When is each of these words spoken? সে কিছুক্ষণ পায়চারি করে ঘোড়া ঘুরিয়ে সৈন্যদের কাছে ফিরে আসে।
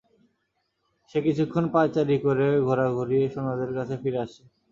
সে 1.09 1.19
কিছুক্ষণ 1.25 1.65
পায়চারি 1.73 2.17
করে 2.25 2.47
ঘোড়া 2.67 2.87
ঘুরিয়ে 2.97 3.25
সৈন্যদের 3.33 3.71
কাছে 3.77 3.95
ফিরে 4.01 4.19
আসে। 4.25 4.41